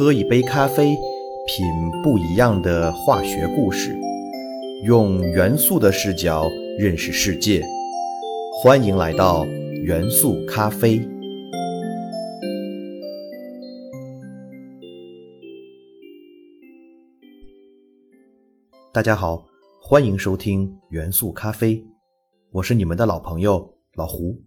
[0.00, 0.96] 喝一杯咖啡，
[1.46, 1.66] 品
[2.02, 3.94] 不一样的化学故事，
[4.82, 7.62] 用元素的视角认识世界。
[8.50, 9.44] 欢迎来到
[9.84, 11.06] 元素咖啡。
[18.90, 19.44] 大家好，
[19.82, 21.84] 欢迎收听元素咖啡，
[22.52, 24.40] 我是你们的老朋友老胡。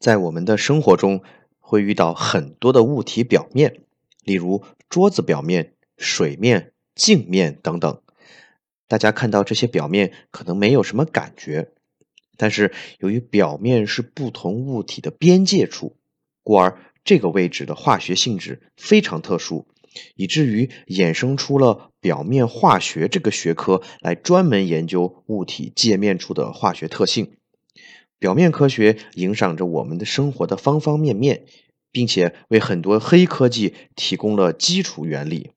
[0.00, 1.20] 在我们的生活中，
[1.60, 3.82] 会遇到很多的物体表面，
[4.24, 8.00] 例如桌子表面、水面、镜面等等。
[8.86, 11.72] 大家看到这些表面可能没有什么感觉，
[12.38, 15.96] 但是由于表面是不同物体的边界处，
[16.42, 19.66] 故而这个位置的化学性质非常特殊，
[20.14, 27.36] 以至于衍生出了表面化学这个学科来专门研究物体界面处的化学特性。
[28.18, 31.44] 表面科学影响着我们的生活的方方面面，
[31.90, 35.50] 并且为很多黑科技提供了基础原理。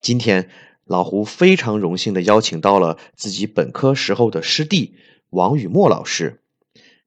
[0.00, 0.48] 今天，
[0.84, 4.96] 老胡非常荣幸的邀请到了自己本科时候的师弟
[5.30, 6.40] 王雨墨老师。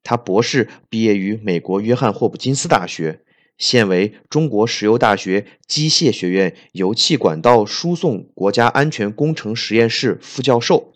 [0.03, 3.21] 他博士毕业于美国约翰霍普金斯大学，
[3.57, 10.93] 现为中国石油大学机械学院油气管道输送国家安全工程实验室副教授。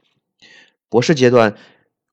[0.90, 1.58] 博士阶段。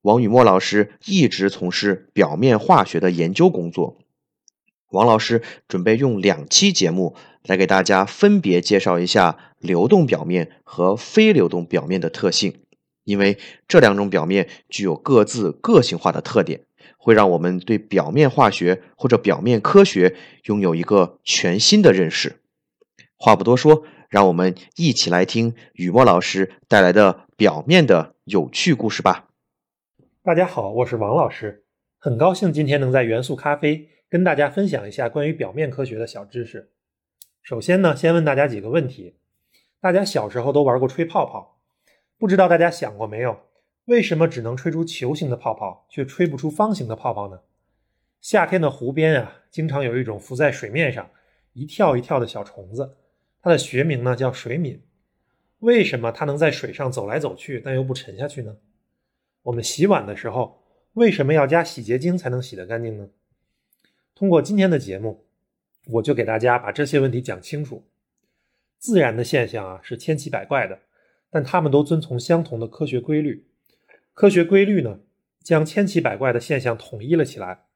[0.03, 3.99] 王雨墨老师一直从事表面化学的研究工作。
[4.91, 12.61] 王老师准备用两期节目来给大家分别介绍一下流动表面和非流动表面的特性，
[13.05, 13.37] 因为
[13.67, 16.63] 这两种表面具有各自个性化的特点，
[16.97, 22.41] 会让我们对表面化学或者表面科学拥有一个全新的认识。
[23.17, 29.27] 话不多说，让我们一起来听雨墨老师带来的表面的有趣故事吧。
[30.23, 31.65] 大家好，我是王老师，
[31.99, 36.71] 很高兴今天能在元素咖啡跟大家分享一下关于表面科学的小知识。
[37.43, 39.17] 首先呢，先问大家几个问题：
[39.81, 41.61] 大家小时候都玩过吹泡泡，
[42.17, 43.39] 不知道大家想过没有，
[43.85, 47.41] 为什么只能吹出球形的泡泡，却吹不出方形的泡泡呢？
[48.21, 51.11] 夏天的湖边啊，经常有一种浮在水面上
[51.53, 52.97] 一跳一跳的小虫子，
[53.43, 54.83] 它的学名呢叫水敏。
[55.59, 58.57] 为什么它能在水上走来走去，但又不沉下去呢？
[59.43, 60.63] 我们洗碗的时候，
[60.95, 63.09] 为什么要加洗洁精才能洗得干净呢？
[64.19, 65.25] 通过今天的节目，
[65.87, 67.85] 我就给大家把这些问题讲清楚。
[68.77, 70.81] 自然的现象啊是千奇百怪的，
[71.31, 73.47] 但它们都遵从相同的科学规律。
[74.15, 74.99] 科学规律呢，
[75.45, 77.67] 将千奇百怪的现象统一了起来。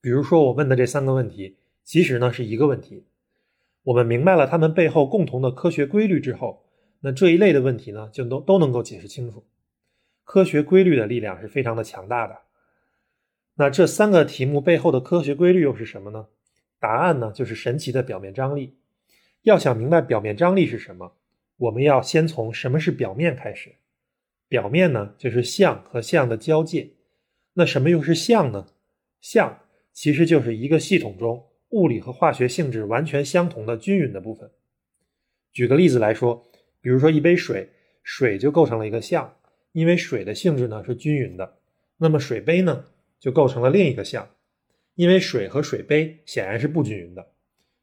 [0.00, 3.02] 比如说我问的这三个问题，其实呢是一个问题。
[3.82, 6.62] 我们明白了它们背后共同的科学规律之后，
[7.00, 9.44] 那这一类的问题呢，就都都能够解释清楚。
[10.22, 12.38] 科学规律的力量是非常的强大的。
[13.58, 16.28] 那这三个题目背后的科学规律又是什么呢？
[16.78, 18.76] 答案呢就是神奇的表面张力。
[19.42, 21.14] 要想明白表面张力是什么，
[21.56, 23.76] 我们要先从什么是表面开始。
[24.48, 26.90] 表面呢就是相和相的交界。
[27.54, 28.66] 那什么又是相呢？
[29.20, 29.58] 相
[29.92, 34.50] 其实就是一个系统中物理和化学性质完全相同的均匀的部分。
[35.52, 36.46] 举个例子来说，
[36.82, 37.70] 比如说一杯水，
[38.02, 39.34] 水就构成了一个相。
[39.72, 41.56] 因为水的性质呢是均匀的，
[41.96, 42.84] 那么水杯呢
[43.18, 44.28] 就构成了另一个相。
[44.94, 47.32] 因为水和水杯显然是不均匀的，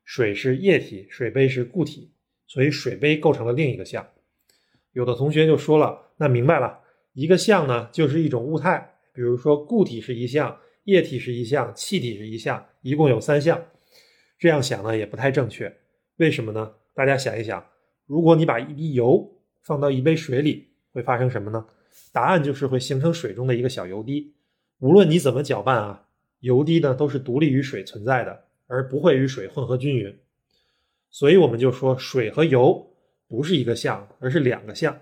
[0.03, 2.11] 水是液体，水杯是固体，
[2.47, 4.07] 所以水杯构成了另一个相。
[4.93, 6.79] 有的同学就说了，那明白了，
[7.13, 13.63] 一个相呢就是一种物态，比如说固体是一项，液体是一项，气体是一项，一共有三项。
[14.39, 15.71] 这样想呢也不太正确，
[16.17, 16.73] 为什么呢？
[16.95, 17.63] 大家想一想，
[18.07, 21.65] 如果你把一滴油放到一杯水里，会发生什么呢？
[22.11, 24.33] 答案就是会形成水中的一个小油滴，
[24.83, 26.07] 无论你怎么搅拌啊，
[26.41, 30.13] 油滴呢都是独立于水存在的，而不会与水混合均匀。
[31.09, 32.93] 所以我们就说水和油
[33.29, 34.99] 不是一个相，而是两个相。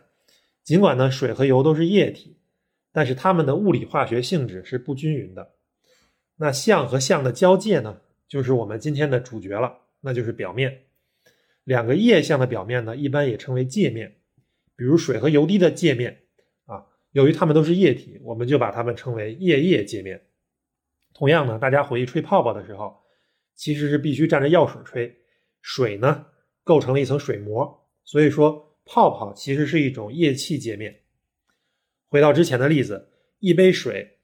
[0.61, 2.37] 尽管呢水和油都是液体，
[2.91, 5.53] 但是它们的物理化学性质是不均匀的。
[6.35, 10.83] 那相和相的交界呢，就是我们今天的主角了，那就是表面。
[11.63, 14.17] 两个液相的表面呢，一般也称为界面，
[14.75, 16.19] 比如水和油滴的界面。
[17.11, 20.21] 由于它们都是液体，我们就把它们称为液液界面。
[21.13, 23.01] 同样呢，大家回忆吹泡泡的时候，
[23.55, 25.17] 其实是必须蘸着药水吹。
[25.61, 26.25] 水呢
[26.63, 31.01] 构成了一层水膜，所以说泡泡其实是一种液气界面。
[32.07, 33.09] 回到之前的例子，
[33.39, 34.17] 一杯水，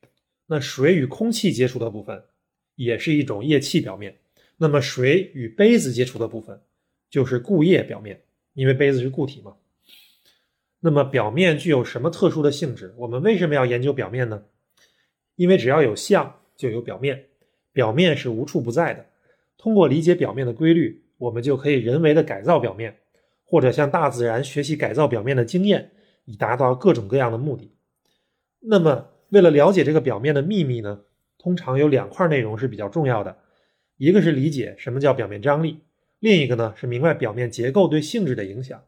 [0.47, 2.23] 那水与空气接触的部分
[2.75, 4.17] 也是一种液气表面。
[4.57, 6.59] 那么水与杯子接触的部分
[7.09, 8.23] 就是固液表面，
[8.53, 9.55] 因为杯子是固体嘛。
[10.79, 12.93] 那么表面具有什么特殊的性质？
[12.97, 14.43] 我们为什么要研究表面呢？
[15.35, 17.25] 因为只要有相就有表面，
[17.73, 19.05] 表面是无处不在的。
[19.57, 22.97] 通过理解表面的规律，我们就可以人为的改造表面，
[23.43, 25.91] 或者向大自然学习改造表面的经验，
[26.25, 27.71] 以达到各种各样的目的。
[28.59, 31.01] 那么，为了了解这个表面的秘密呢，
[31.37, 33.37] 通常有两块内容是比较重要的，
[33.97, 35.79] 一个是理解什么叫表面张力，
[36.19, 38.83] 另一个呢是明白表面结构对性质的影响。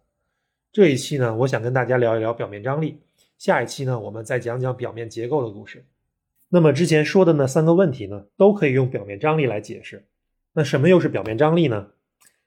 [0.72, 3.00] 这一期呢，我想跟大家聊一聊表面张力，
[3.40, 5.84] 下一期呢，我们再讲讲表面结构的故事。
[6.48, 10.06] 那么之前说的那三个问题呢，都可以用表面张力来解释。
[10.54, 11.88] 那什么又是表面张力呢？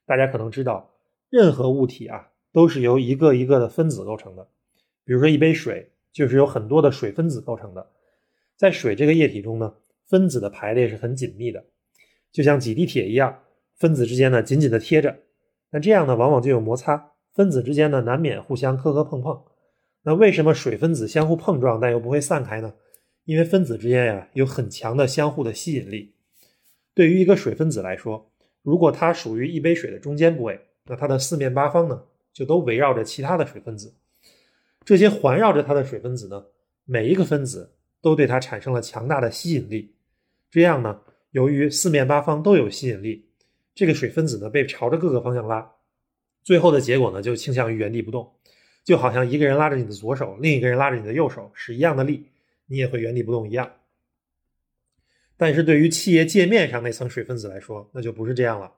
[0.06, 0.88] 大家可能知道，
[1.30, 4.46] 任何物体啊都是由一个一个的分子构成的。
[5.04, 7.90] 比如说一杯水，就是由很多的水分子构成的。
[8.56, 9.74] 在水这个液体中呢，
[10.06, 11.64] 分子的排列是很紧密的，
[12.30, 13.40] 就像挤地铁一样，
[13.74, 15.16] 分子之间呢紧紧的贴着。
[15.70, 19.42] 那这样呢，往往就有摩擦，分子之间呢难免互相磕磕碰碰。
[20.02, 22.74] 那为什么水分子相互碰撞但又不会散开呢？
[23.24, 26.14] 因为分子之间呀有很强的相互的吸引力。
[26.92, 28.30] 对于一个水分子来说，
[28.62, 32.02] 如果它属于一杯水的中间部位，那它的四面八方呢
[32.32, 33.94] 就都围绕着其他的水分子。
[34.84, 36.44] 这些环绕着它的水分子呢，
[36.84, 39.94] 每一个分子都对它产生了强大的吸引力。
[40.50, 41.00] 这样呢，
[41.30, 43.24] 由于四面八方都有吸引力，
[43.72, 45.70] 这个水分子呢被朝着各个方向拉，
[46.42, 48.32] 最后的结果呢就倾向于原地不动，
[48.84, 52.26] 就好像一个人拉着你的左手，另一个人拉着你的右手，使一样的力。
[52.66, 53.70] 你也会原地不动一样，
[55.36, 58.72] 但是对于气液界面上那层水分子来说，那就不是这样了，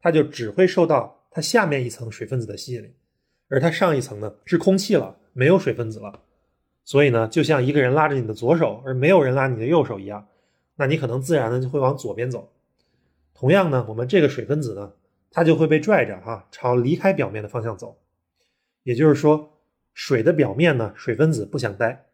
[0.00, 2.94] 它就只会受到它下面一层水分子的吸引力，
[3.48, 6.22] 而它上一层呢是空气了，没有水分子了，
[6.84, 10.26] 所以呢，就像一个人拉着你的左手，而没有人拉你的右手一样，
[10.76, 12.50] 那你可能自然的就会往左边走。
[13.34, 14.94] 同样呢，我们这个水分子呢，
[15.30, 17.98] 它就会被拽着哈，朝离开表面的方向走。
[18.82, 19.58] 也就是说，
[19.92, 22.06] 水的表面呢，水分子不想待。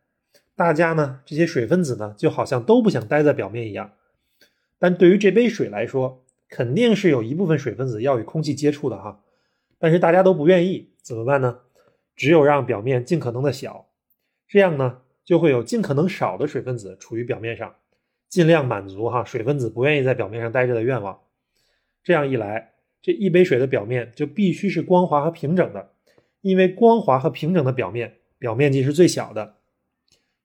[0.56, 3.92] 大家呢，这些水分子呢，就好像都不想待在表面一样。
[4.78, 9.22] 但对于这杯水来说，肯定是有一部分水分子要与空气接触的哈。
[9.78, 11.60] 但是大家都不愿意，怎么办呢？
[12.14, 13.88] 只有让表面尽可能的小，
[14.46, 17.74] 这样呢，就会有尽可能少的水分子处于表面上，
[18.28, 21.20] 尽量满足哈水分子不愿意在表面上待着的愿望。
[22.04, 22.73] 这样一来，
[23.04, 25.90] 这一杯水的表面就必须是光滑和平整的，
[26.40, 29.56] 因为光滑和平整的表面，表面积是最小的。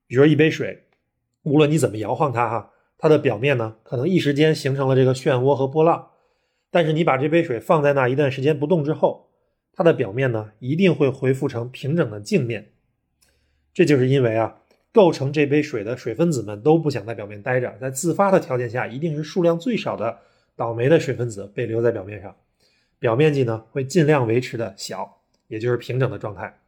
[0.07, 0.83] 比如一杯水，
[1.43, 6.09] 无论你怎么摇晃它，哈，它的表面呢，可能一时间形成了这个漩涡和波浪。
[6.69, 9.29] 但是你把这杯水放在那一段时间不动之后，
[9.71, 12.73] 它的表面呢，一定会恢复成平整的镜面。
[13.73, 14.57] 这就是因为啊，
[14.91, 20.19] 构成这杯水的水分子们都不想在表面待着，在自发的条件下，一定是数量最少的
[20.57, 22.35] 倒霉的水分子被留在表面上，
[22.99, 26.59] 表面积呢会尽量维持的小，也就是平整的状态。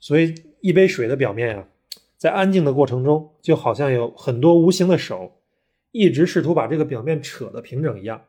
[0.00, 1.68] 所以一杯水的表面呀。
[2.16, 5.32] 在安静的过程中，就好像有很多无形的手，
[5.90, 8.22] 一直试图把这个表面扯得平整一样。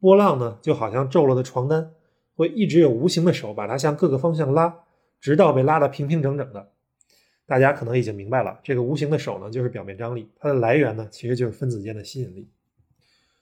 [0.00, 1.92] 波浪呢，就好像皱了的床单，
[2.34, 4.80] 会一直有无形的手把它向各个方向拉，
[5.20, 6.72] 直到被拉得平平整整的。
[7.46, 12.50] 大家可能已经明白了，这个无形的手呢，就是表面张力，它的来源呢，其实就是分子间的吸引力。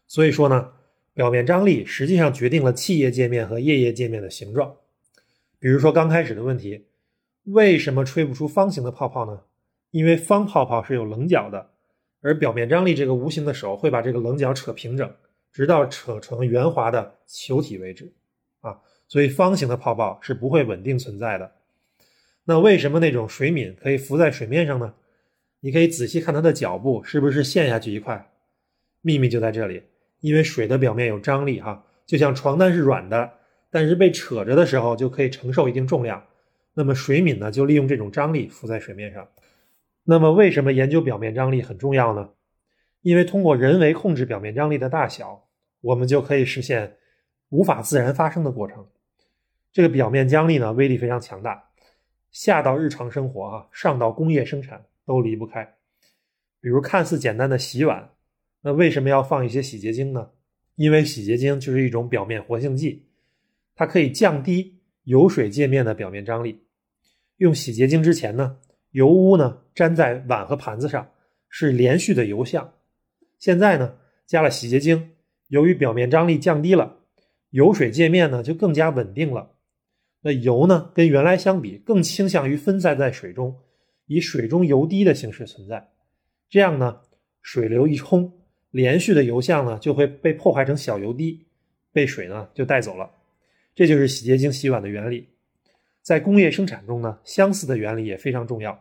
[0.07, 0.73] 所以说呢，
[1.15, 4.77] 表面张力实际上决定了气液界面和液液界面的形状。
[5.59, 6.87] 比如说刚开始的问题，
[7.45, 9.43] 为什么吹不出方形的泡泡呢？
[9.93, 11.71] 因为方泡泡是有棱角的，
[12.21, 15.15] 而表面张力这个无形的手会把这个棱角扯平整，
[15.53, 18.13] 直到扯成圆滑的球体为止，
[18.61, 21.53] 啊，所以方形的泡泡是不会稳定存在的。
[22.45, 24.95] 那为什么那种水敏可以浮在水面上呢？
[25.61, 28.31] 你可以仔细看它的脚部是不是陷下去一块，
[29.01, 29.85] 秘密就在这里，
[30.25, 33.31] 因为水的表面有张力，哈，就像床单是软的，
[33.69, 36.25] 但是被扯着的时候就可以承受一定重量，
[36.73, 39.29] 那么水敏呢就利用这种张力浮在水面上。
[40.05, 42.31] 那么，为什么研究表面张力很重要呢？
[43.03, 45.47] 因为通过人为控制表面张力的大小，
[45.83, 46.97] 我们就可以实现
[47.51, 48.87] 无法自然发生的过程。
[49.75, 51.65] 这个表面张力呢，威力非常强大，
[52.31, 55.75] 下到日常生活啊，上到工业生产都离不开。
[56.63, 58.09] 比如看似简单的洗碗，
[58.67, 60.31] 那为什么要放一些洗洁精呢？
[60.77, 63.05] 因为洗洁精就是一种表面活性剂，
[63.75, 66.63] 它可以降低油水界面的表面张力。
[67.37, 68.57] 用洗洁精之前呢？
[68.93, 71.11] 油污呢粘在碗和盘子上，
[71.51, 72.73] 是连续的油相。
[73.39, 75.11] 现在呢加了洗洁精，
[75.49, 77.01] 由于表面张力降低了，
[77.51, 79.51] 油水界面呢就更加稳定了。
[80.23, 83.59] 那油呢跟原来相比，更倾向于分散在水中，
[84.07, 85.91] 以水中油滴的形式存在。
[86.49, 87.01] 这样呢，
[87.43, 88.33] 水流一冲，
[88.75, 91.47] 连续的油相呢就会被破坏成小油滴，
[91.93, 93.09] 被水呢就带走了。
[93.73, 95.29] 这就是洗洁精洗碗的原理。
[96.03, 98.77] 在工业生产中呢，相似的原理也非常重要。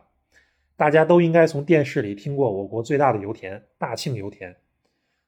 [0.76, 4.56] 大家都应该从电视里听过我国最大的油田大庆油田。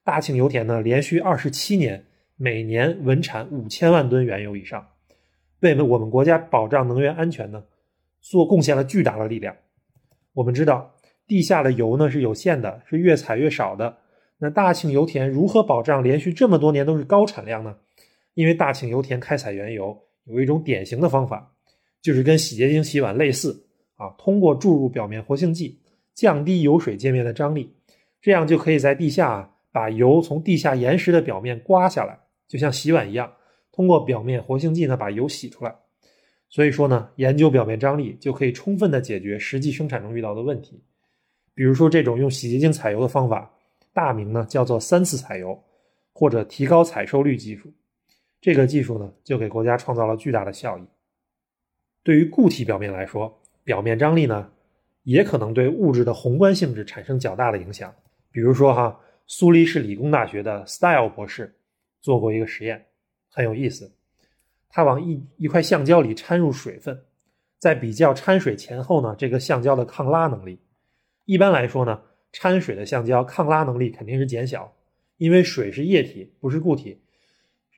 [0.02, 2.04] 大庆油田呢，连续二十七年
[2.34, 4.84] 每年稳产五千万吨原油以上，
[5.60, 7.62] 为我们国家保障能源安全呢，
[8.20, 9.54] 做贡献了巨大的力量。
[10.32, 10.96] 我们知道，
[11.28, 13.98] 地下的油呢是有限的，是越采越少的。
[14.38, 17.76] 那大庆油田如何保障连续这么多年都是高产量呢？
[18.34, 21.54] 因为大庆油田开采原油有一种典型的方法，
[22.02, 25.80] 就是跟洗洁精洗碗类似啊，通过注入表面活性剂，
[26.14, 27.74] 降低油水界面的张力。
[28.20, 33.32] 这样就可以在地下把油从地下岩石的表面刮下来，就像洗碗一样，
[33.72, 35.74] 通过表面活性剂呢把油洗出来。
[36.48, 40.82] 所以说呢，研究表面张力就可以充分的解决实际生产中遇到的问题。
[41.54, 43.50] 比如说这种用洗洁精采油的方法，
[43.96, 45.58] 大名呢叫做三次采油
[46.12, 47.72] 或者提高采收率技术。
[48.42, 50.82] 这个技术呢就给国家创造了巨大的效益。
[52.02, 54.52] 对于固体表面来说，表面张力呢
[55.04, 57.90] 也可能对物质的宏观性质产生较大的影响。
[58.30, 61.56] 比如说哈，苏黎世理工大学的 Style 博士
[62.02, 62.84] 做过一个实验，
[63.30, 63.90] 很有意思。
[64.68, 67.02] 他往一一块橡胶里掺入水分，
[67.58, 70.60] 在比较掺水前后呢，这个橡胶的抗拉能力。
[71.24, 72.02] 一般来说呢，
[72.38, 74.76] 掺水的橡胶抗拉能力肯定是减小，
[75.16, 77.00] 因为水是液体，不是固体，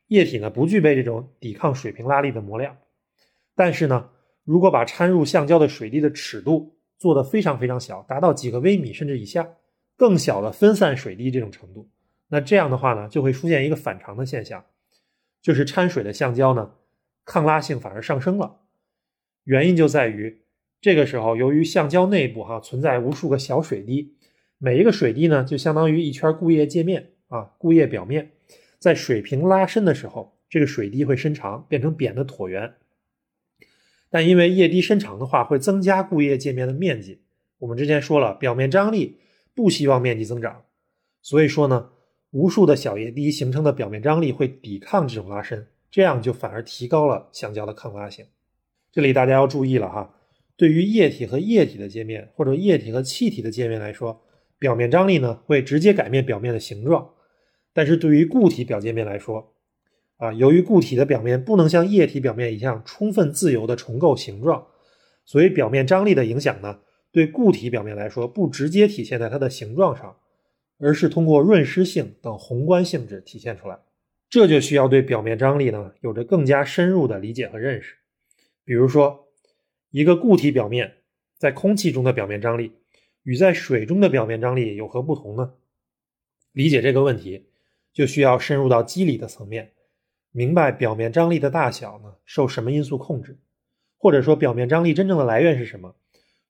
[0.09, 2.77] 液体呢不具备这种抵抗水平拉力的模量。
[3.55, 4.11] 但是呢，
[4.43, 9.49] 如果把掺入橡胶的水滴的尺度做得非常非常小，达到几个微米甚至以下。
[9.97, 11.89] 更小的分散水滴这种程度，
[12.29, 14.65] 那这样的话呢，就会出现一个反常的现象，
[15.41, 16.73] 就是掺水的橡胶呢，
[17.25, 18.61] 抗拉性反而上升了。
[19.45, 20.43] 原因就在于
[20.81, 24.15] 这个时候，由于橡胶内部哈存在无数个小水滴，
[24.59, 28.33] 每一个水滴呢就相当于一圈固液界面啊，固液表面，
[28.79, 32.75] 在水平拉伸的时候，这个水滴会伸长，变成扁的椭圆。
[34.11, 37.23] 但因为液滴伸长的话，会增加固液界面的面积。
[37.59, 39.19] 我们之前说了，表面张力。
[39.55, 40.67] 不希望面积增长，
[41.21, 41.91] 所以说呢，
[42.31, 48.25] 无数的小液滴形成的表面张力会抵抗这种拉伸，这样就反而提高了橡胶的抗拉性。
[48.93, 50.15] 这里大家要注意了哈，
[50.57, 54.23] 对于液体和液体的界面或者液体和气体的界面来说，
[54.59, 57.11] 表面张力呢会直接改变表面的形状，
[57.73, 59.55] 但是对于固体表界面来说，
[60.17, 64.67] 啊，由于固体的表面不能像液体表面一样充分自由的重构形状，
[65.25, 66.81] 所以表面张力的影响呢。
[67.11, 70.17] 对固体表面来说，不直接体现在它的形状上，
[70.79, 73.79] 而是通过润湿性等宏观性质体现出来。
[74.29, 77.95] 这就需要对表面张力呢有着更加深入的理解和认识。
[78.63, 79.27] 比如说，
[79.91, 80.97] 一个固体表面
[81.39, 82.73] 在空气中的表面张力
[83.29, 85.53] 与在水中的表面张力有何不同呢？
[86.53, 87.45] 理解这个问题，
[87.93, 89.73] 就需要深入到机理的层面，
[90.33, 93.37] 明白表面张力的大小呢受什么因素控制，
[93.99, 95.95] 或者说表面张力真正的来源是什么。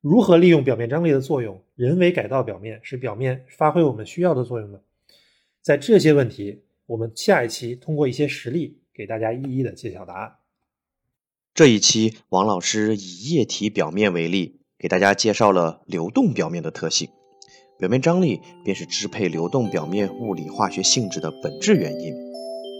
[0.01, 4.79] 如何利用表面张力的作用，人为改造表面，使表面发挥我们需要的作用呢？
[5.61, 10.37] 在这些问题，我们下一期通过一些实例给大家一一的揭晓答案。
[11.53, 17.09] 这一期，王老师以液体表面为例，给大家介绍了流动表面的特性。
[17.79, 22.15] 表面张力便是支配流动表面物理化学性质的本质原因。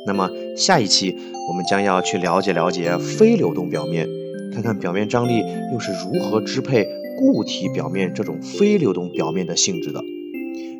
[0.07, 1.17] 那么，下一期
[1.49, 4.09] 我们将要去了解了解非流动表面，
[4.53, 6.87] 看看表面张力又是如何支配。
[7.19, 10.01] 固体表面这种非流动表面的性质的，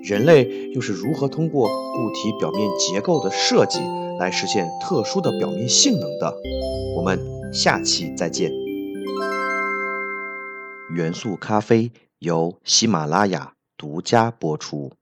[0.05, 3.81] 人类又是如何通过固体表面结构的设计
[4.21, 6.33] 来实现特殊的表面性能的？
[6.97, 7.19] 我们
[7.53, 8.68] 下期再见。
[10.91, 14.98] 元素咖啡由喜马拉雅独家播出。